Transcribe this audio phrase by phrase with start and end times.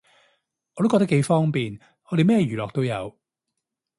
[0.77, 3.15] 我覺得都幾方便，我哋咩娛樂都有